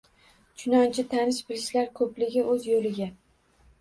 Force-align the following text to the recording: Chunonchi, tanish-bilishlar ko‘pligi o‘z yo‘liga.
Chunonchi, 0.61 1.03
tanish-bilishlar 1.11 1.93
ko‘pligi 2.01 2.47
o‘z 2.55 2.67
yo‘liga. 2.73 3.11